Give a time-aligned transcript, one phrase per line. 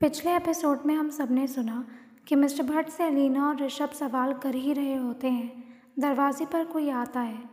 [0.00, 1.84] पिछले एपिसोड में हम सबने सुना
[2.28, 5.64] कि मिस्टर भट्ट से अलीना और ऋषभ सवाल कर ही रहे होते हैं।
[5.98, 7.50] दरवाजे पर कोई आता है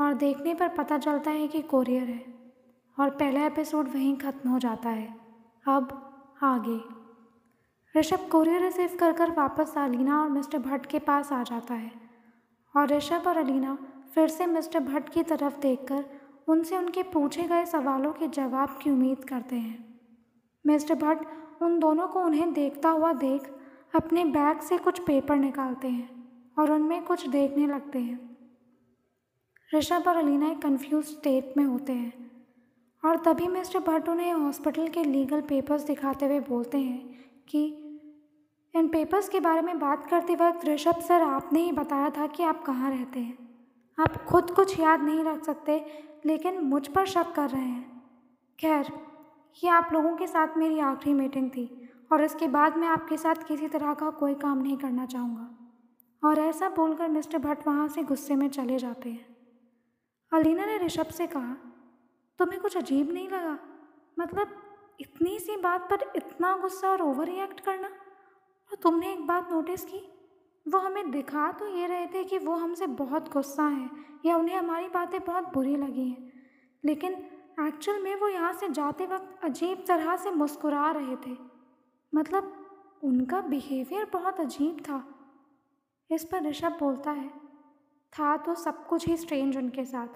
[0.00, 2.34] और देखने पर पता चलता है कि कोरियर है
[3.00, 5.16] और पहला एपिसोड वहीं ख़त्म हो जाता है।
[5.66, 6.12] अब
[6.42, 6.80] आगे।
[8.00, 11.92] ऋषभ कोरियर रिसीव कर कर वापस अलीना और मिस्टर भट्ट के पास आ जाता है
[12.76, 13.78] और ऋषभ और अलीना
[14.14, 16.04] फिर से मिस्टर भट्ट की तरफ़ देखकर
[16.48, 20.00] उनसे उनके पूछे गए सवालों के जवाब की उम्मीद करते हैं।
[20.66, 23.50] मिस्टर भट्ट उन दोनों को उन्हें देखता हुआ देख
[23.94, 28.36] अपने बैग से कुछ पेपर निकालते हैं और उनमें कुछ देखने लगते हैं।
[29.74, 32.30] ऋषभ और अलीना एक कन्फ्यूज़ स्टेट में होते हैं
[33.04, 36.98] और तभी मिस्टर भट्ट उन्हें हॉस्पिटल के लीगल पेपर्स दिखाते हुए बोलते हैं
[37.48, 37.64] कि
[38.74, 42.42] इन पेपर्स के बारे में बात करते वक्त ऋषभ सर आपने ही बताया था कि
[42.42, 43.38] आप कहाँ रहते हैं।
[43.98, 45.84] आप खुद कुछ याद नहीं रख सकते,
[46.26, 48.02] लेकिन मुझ पर शक कर रहे हैं।
[48.60, 48.92] खैर
[49.64, 53.34] ये आप लोगों के साथ मेरी आखिरी मीटिंग थी और इसके बाद मैं आपके साथ
[53.34, 55.52] किसी तरह का कोई काम नहीं करना चाहूँगा।
[56.28, 59.36] और ऐसा बोलकर मिस्टर भट्ट वहाँ से गुस्से में चले जाते हैं।
[60.32, 61.56] अलीना ने ऋषभ से कहा,
[62.38, 63.58] तुम्हें कुछ अजीब नहीं लगा?
[64.18, 64.62] मतलब
[65.00, 67.88] इतनी सी बात पर इतना गुस्सा और ओवर रिएक्ट करना?
[68.70, 70.12] और तुमने एक बात नोटिस की?
[70.68, 73.90] वो हमें दिखा तो ये रहे थे कि वो हमसे बहुत गुस्सा हैं
[74.24, 76.32] या उन्हें हमारी बातें बहुत बुरी लगी हैं।
[76.84, 77.16] लेकिन
[77.58, 81.36] एक्चुअल में वो यहाँ से जाते वक्त अजीब तरह से मुस्कुरा रहे थे।
[82.12, 82.52] मतलब
[83.02, 85.02] उनका बिहेवियर बहुत अजीब था।
[86.10, 87.28] इस पर ऋषभ बोलता है,
[88.12, 90.08] था तो सब कुछ ही स्ट्रेंज उनके साथ।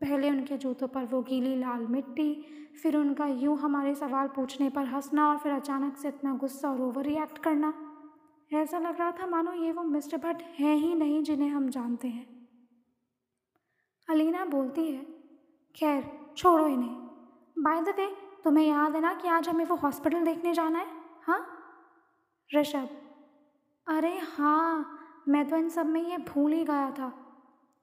[0.00, 2.34] पहले उनके जूतों पर वो गीली लाल मिट्टी,
[2.82, 6.80] फिर उनका यूँ हमारे सवाल पूछने पर हंसना और फिर अचानक से इतना गुस्सा और
[6.80, 7.72] ओवर रिएक्ट करना।
[8.52, 12.08] ऐसा लग रहा था, मानो ये वो मिस्टर भट्ट हैं ही नहीं जिन्हें हम जानते
[12.08, 12.26] हैं।
[14.08, 15.06] अलीना बोलती है,
[15.74, 16.94] खैर छोड़ो इन्हें।
[17.58, 20.86] बाय द वे, तुम्हें याद है ना कि आज हमें वो हॉस्पिटल देखने जाना है?
[21.22, 21.46] हाँ?
[22.56, 22.88] ऋषभ।
[23.86, 27.20] अरे हाँ मैं तो इन सब में ये भूल ही गया था।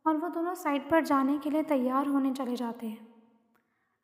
[0.07, 3.13] और वो दोनों साइड पर जाने के लिए तैयार होने चले जाते हैं।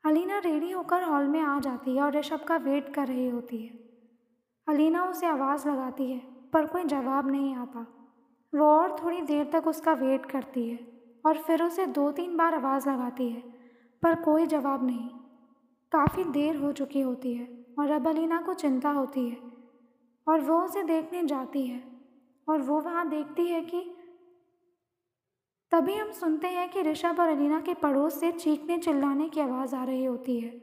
[0.06, 3.57] अलीना रेडी होकर हॉल में आ जाती है और ऋषभ का वेट कर रही होती
[3.57, 3.69] है।
[4.68, 6.19] अलीना उसे आवाज़ लगाती है,
[6.53, 7.80] पर कोई जवाब नहीं आता।
[8.56, 12.56] वो और थोड़ी देर तक उसका वेट करती है और फिर उसे दो तीन बार
[12.56, 13.56] आवाज़ लगाती है।
[14.03, 15.09] पर कोई जवाब नहीं
[15.91, 17.47] काफ़ी देर हो चुकी होती है
[17.80, 19.38] और अब अलीना को चिंता होती है
[20.28, 21.81] और वो उसे देखने जाती है
[22.47, 23.81] और वो वहाँ देखती है कि
[25.72, 29.75] तभी हम सुनते हैं कि ऋषभ और अलीना के पड़ोस से चीखने चिल्लाने की आवाज़
[29.75, 30.56] आ रही होती है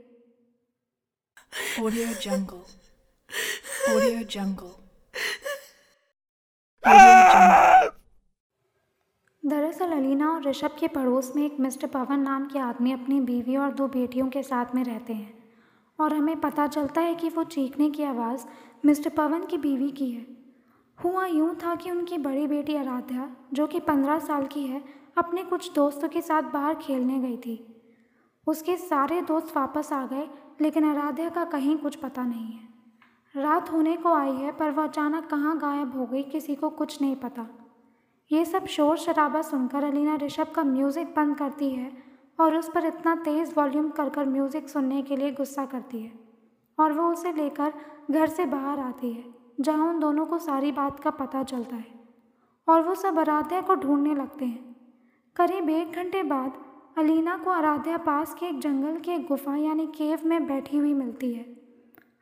[1.78, 2.62] Audio Jungle.
[3.88, 4.74] Audio Jungle.
[6.82, 7.73] Audio Jungle.
[9.46, 13.56] दरअसल अलीना और ऋषभ के पड़ोस में एक मिस्टर पवन नाम के आदमी अपनी बीवी
[13.56, 15.34] और दो बेटियों के साथ में रहते हैं
[16.00, 18.46] और हमें पता चलता है कि वो चीखने की आवाज़
[18.84, 20.26] मिस्टर पवन की बीवी की है।
[21.04, 24.84] हुआ यूँ था कि उनकी बड़ी बेटी आराध्या, जो कि पंद्रह साल की है,
[25.18, 27.82] अपने कुछ दोस्तों के साथ बाहर खेलने गई थी।
[28.46, 30.28] उसके सारे दोस्त वापस आ गए,
[30.60, 32.68] लेकिन आराध्या का कहीं कुछ पता नहीं है।
[33.42, 37.02] रात होने को आई है, पर वह अचानक कहाँ गायब हो गई, किसी को कुछ
[37.02, 37.63] नहीं पता।
[38.30, 41.90] ये सब शोर शराबा सुनकर अलीना ऋषभ का म्यूज़िक बंद करती है
[42.38, 46.12] और उस पर इतना तेज़ वॉल्यूम कर कर म्यूज़िक सुनने के लिए गुस्सा करती है
[46.78, 47.72] और वो उसे लेकर
[48.10, 49.24] घर से बाहर आती है,
[49.60, 51.92] जहाँ उन दोनों को सारी बात का पता चलता है
[52.68, 54.76] और वो सब आराध्या को ढूँढने लगते हैं।
[55.36, 56.52] करीब एक घंटे बाद
[56.98, 60.94] अलीना को आराध्या पास के एक जंगल की एक गुफा यानी केव में बैठी हुई
[60.94, 61.44] मिलती है।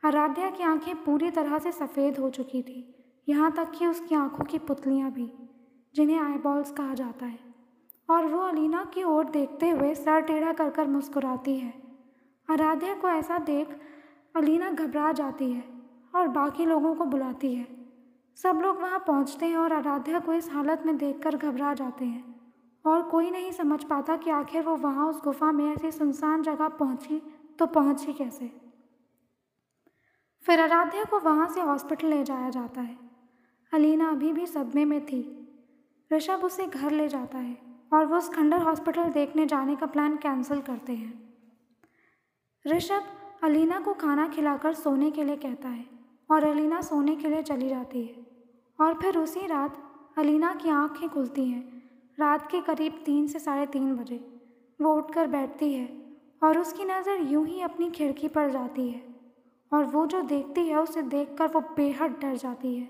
[0.03, 2.93] आराध्या की आँखें पूरी तरह से सफ़ेद हो चुकी थी,
[3.27, 5.31] यहाँ तक कि उसकी आँखों की पुतलियाँ भी।
[5.95, 7.39] जिन्हें आईबॉल्स कहा जाता है।
[8.09, 11.73] और वो अलीना की ओर देखते हुए सर टेढ़ा कर कर मुस्कुराती है।
[12.49, 13.67] आराध्या को ऐसा देख
[14.35, 15.63] अलीना घबरा जाती है
[16.15, 17.67] और बाकी लोगों को बुलाती है।
[18.37, 22.35] सब लोग वहाँ पहुँचते हैं और आराध्या को इस हालत में देखकर घबरा जाते हैं।
[22.85, 26.67] और कोई नहीं समझ पाता कि आखिर वो वहाँ उस गुफा में ऐसी सुनसान जगह
[26.67, 27.21] पहुँची
[27.59, 28.51] तो पहुँची कैसे।
[30.43, 32.97] फिर आराध्या को वहाँ से हॉस्पिटल ले जाया जाता है।
[33.73, 35.42] अलीना अभी भी सदमे में थी।
[36.11, 37.57] ऋषभ उसे घर ले जाता है
[37.93, 41.13] और वो उस खंडर हॉस्पिटल देखने जाने का प्लान कैंसिल करते हैं।
[42.65, 43.03] ऋषभ
[43.43, 45.85] अलीना को खाना खिलाकर सोने के लिए कहता है
[46.29, 48.25] और अलीना सोने के लिए चली जाती है
[48.79, 49.77] और फिर उसी रात
[50.17, 51.61] अलीना की आँखें खुलती हैं।
[52.17, 54.19] रात के करीब तीन से साढ़े तीन बजे
[54.79, 55.87] वो उठकर बैठती है
[56.41, 59.01] और उसकी नज़र यूँ ही अपनी खिड़की पर जाती है
[59.71, 62.89] और वो जो देखती है उसे देखकर वो बेहद डर जाती है।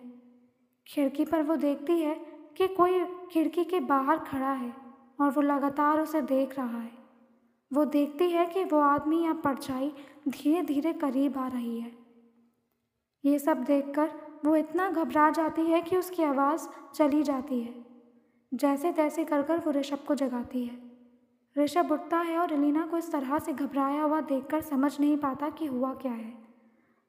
[0.87, 2.15] खिड़की पर वो देखती है
[2.57, 4.73] कि कोई खिड़की के बाहर खड़ा है
[5.21, 6.91] और वो लगातार उसे देख रहा है।
[7.73, 9.93] वो देखती है कि वो आदमी या परछाई
[10.27, 11.91] धीरे धीरे करीब आ रही है।
[13.25, 14.11] ये सब देखकर
[14.45, 17.85] वो इतना घबरा जाती है कि उसकी आवाज़ चली जाती है।
[18.53, 20.91] जैसे तैसे कर कर वो ऋषभ को जगाती है।
[21.57, 25.49] ऋषभ उठता है और अलीना को इस तरह से घबराया हुआ देखकर समझ नहीं पाता
[25.49, 26.37] कि हुआ क्या है।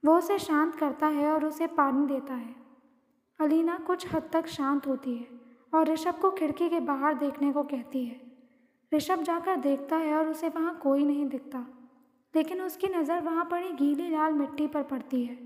[0.04, 2.63] वो उसे शांत करता है और उसे पानी देता है।
[3.40, 5.26] अलीना कुछ हद तक शांत होती है
[5.72, 8.20] और ऋषभ को खिड़की के बाहर देखने को कहती है।
[8.92, 11.64] ऋषभ जाकर देखता है और उसे वहाँ कोई नहीं दिखता,
[12.34, 15.38] लेकिन उसकी नज़र वहाँ पड़ी गीली लाल मिट्टी पर पड़ती है।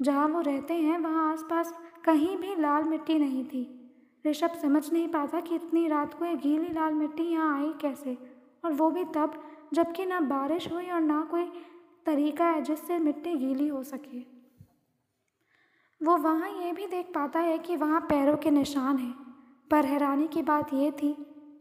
[0.00, 1.72] जहाँ वो रहते हैं, वहाँ आसपास
[2.04, 3.66] कहीं भी लाल मिट्टी नहीं थी।
[4.24, 8.16] ऋषभ समझ नहीं पाता कि इतनी रात को ये गीली लाल मिट्टी यहाँ आई कैसे,
[8.64, 9.42] और वो भी तब
[9.74, 11.50] जबकि ना बारिश हुई और ना कोई
[12.06, 14.37] तरीका है जिससे मिट्टी गीली हो सके।
[16.02, 19.14] वो वहाँ ये भी देख पाता है कि वहाँ पैरों के निशान हैं।
[19.70, 21.12] पर हैरानी की बात ये थी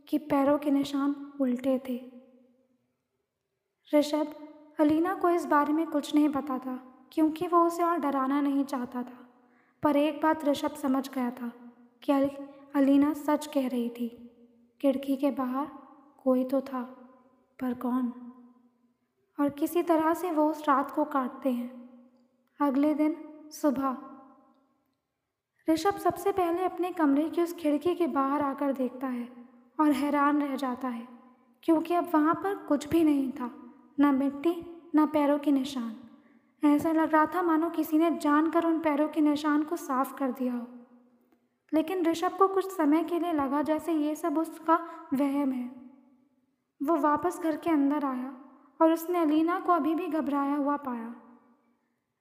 [0.08, 2.12] कि पैरों के निशान उल्टे थे।
[3.94, 4.34] ऋषभ,
[4.80, 6.76] अलीना को इस बारे में कुछ नहीं पता था,
[7.12, 9.30] क्योंकि वो उसे और डराना नहीं चाहता था।
[9.84, 11.52] पर एक बात ऋषभ समझ गया था
[12.04, 12.12] कि
[12.76, 14.10] अलीना सच कह रही थी,
[14.82, 15.68] खिड़की के बाहर
[16.24, 16.82] कोई तो था,
[17.60, 18.14] पर कौन?
[19.40, 21.90] और किसी तरह से वो उस रात को काटते हैं।
[22.62, 23.18] अगले दिन
[23.52, 23.98] सुबह
[25.70, 29.28] ऋषभ सबसे पहले अपने कमरे की उस खिड़की के बाहर आकर देखता है
[29.80, 31.08] और हैरान रह जाता है,
[31.64, 33.52] क्योंकि अब वहाँ पर कुछ भी नहीं था,
[34.00, 34.56] ना मिट्टी,
[34.96, 35.96] ना पैरों के निशान।
[36.64, 40.32] ऐसा लग रहा था मानो किसी ने जानकर उन पैरों के निशान को साफ़ कर
[40.32, 40.66] दिया हो।
[41.74, 44.80] लेकिन ऋषभ को कुछ समय के लिए लगा जैसे ये सब उसका
[45.14, 45.70] वहम है।
[46.82, 48.34] वो वापस घर के अंदर आया
[48.80, 51.16] और उसने अलीना को अभी भी घबराया हुआ पाया।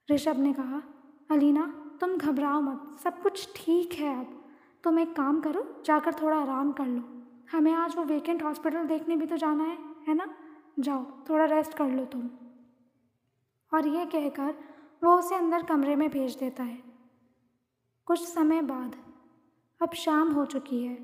[0.09, 0.83] ऋषभ ने कहा,
[1.31, 4.45] अलीना तुम घबराओ मत, सब कुछ ठीक है अब।
[4.85, 7.03] तुम एक काम करो, जाकर थोड़ा आराम कर लो।
[7.53, 9.79] हमें आज वो वेकेंट हॉस्पिटल देखने भी तो जाना है
[10.09, 10.35] है ना?
[10.79, 12.31] जाओ, थोड़ा रेस्ट कर लो तुम।
[13.75, 14.55] और ये कहकर
[15.05, 16.83] वो उसे अंदर कमरे में भेज देता है।
[18.07, 18.97] कुछ समय बाद,
[19.83, 20.95] अब शाम हो चुकी है।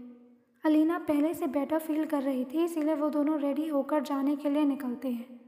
[0.64, 4.50] अलीना पहले से बेटर फील कर रही थी, इसीलिए वो दोनों रेडी होकर जाने के
[4.50, 5.40] लिए निकलते हैं।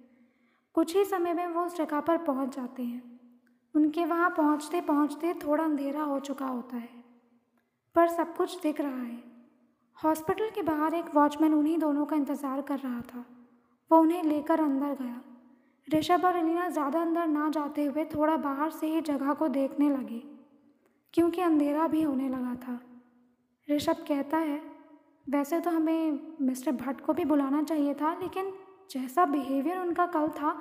[0.74, 3.13] कुछ ही समय में वो उस जगह पर पहुँच जाते हैं।
[3.74, 6.88] उनके वहाँ पहुँचते पहुँचते थोड़ा अंधेरा हो चुका होता है।
[7.96, 9.22] पर सब कुछ दिख रहा है।
[9.96, 13.24] हॉस्पिटल के बाहर एक वॉचमैन उन्हीं दोनों का इंतज़ार कर रहा था।
[13.90, 15.20] वो उन्हें लेकर अंदर गया।
[15.88, 19.88] ऋषभ और अलीना ज़्यादा अंदर ना जाते हुए थोड़ा बाहर से ही जगह को देखने
[19.90, 20.22] लगे,
[21.14, 22.78] क्योंकि अंधेरा भी होने लगा था।
[23.68, 24.60] ऋषभ कहता है,
[25.26, 28.52] वैसे तो हमें मिस्टर भट्ट को भी बुलाना चाहिए था, लेकिन
[28.90, 30.58] जैसा बिहेवियर उनका कल था,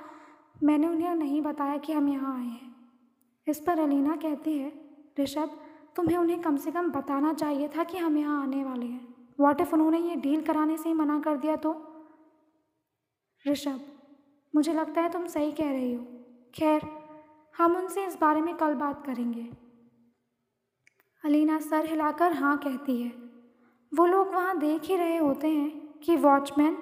[0.64, 2.76] मैंने उन्हें नहीं बताया कि हम यहाँ आए हैं।
[3.48, 4.72] इस पर अलीना कहती है,
[5.20, 5.58] ऋषभ,
[5.96, 9.08] तुम्हें उन्हें कम से कम बताना चाहिए था कि हम यहाँ आने वाले हैं।
[9.40, 11.74] वॉट इफ़ उन्होंने ये डील कराने से ही मना कर दिया तो?
[13.46, 13.80] ऋषभ,
[14.54, 16.04] मुझे लगता है तुम सही कह रही हो।
[16.56, 16.82] खैर,
[17.56, 19.48] हम उनसे इस बारे में कल बात करेंगे।
[21.24, 23.12] अलीना सर हिलाकर हाँ कहती है।
[23.92, 26.78] वो लोग वहाँ देख ही रहे होते हैं कि वॉचमैन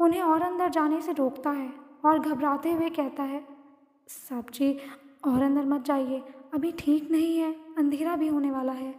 [0.00, 1.72] उन्हें और अंदर जाने से रोकता है
[2.04, 3.44] और घबराते हुए कहता है,
[4.08, 4.72] साहब जी
[5.26, 6.22] और अंदर मत जाइए।
[6.54, 8.94] अभी ठीक नहीं है, अंधेरा भी होने वाला है।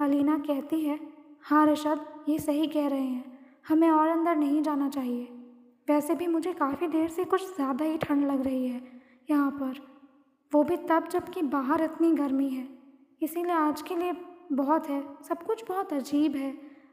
[0.00, 0.98] अलीना कहती है
[1.44, 3.24] हाँ ऋषभ ये सही कह रहे हैं।
[3.68, 5.24] हमें और अंदर नहीं जाना चाहिए।
[5.88, 8.80] वैसे भी मुझे काफ़ी देर से कुछ ज़्यादा ही ठंड लग रही है
[9.28, 9.80] यहाँ पर।
[10.52, 12.66] वो भी तब जबकि बाहर इतनी गर्मी है।
[13.22, 14.12] इसीलिए आज के लिए
[14.52, 16.52] बहुत है, सब कुछ बहुत अजीब है।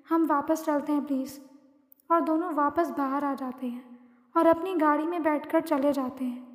[0.10, 1.40] हम वापस चलते हैं प्लीज़
[2.10, 3.84] और दोनों वापस बाहर आ जाते हैं
[4.36, 6.53] और अपनी गाड़ी में बैठकर चले जाते हैं।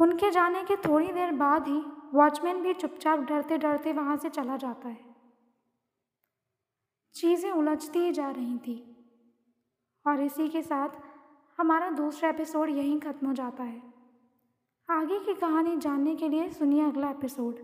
[0.00, 1.82] उनके जाने के थोड़ी देर बाद ही
[2.14, 5.04] वॉचमैन भी चुपचाप डरते डरते वहाँ से चला जाता है।
[7.14, 8.96] चीज़ें उलझती ही जा रही थी।
[10.06, 10.88] और इसी के साथ
[11.58, 13.82] हमारा दूसरा एपिसोड यहीं ख़त्म हो जाता है।
[14.90, 17.54] आगे की कहानी जानने के लिए सुनिए अगला एपिसोड।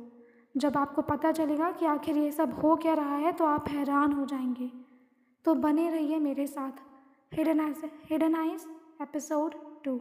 [0.57, 4.13] जब आपको पता चलेगा कि आखिर ये सब हो क्या रहा है तो आप हैरान
[4.13, 4.71] हो जाएँगे।
[5.45, 6.73] तो बने रहिए मेरे साथ।
[7.35, 8.67] Hidden eyes hidden eyes
[9.03, 9.55] episode
[9.85, 10.01] two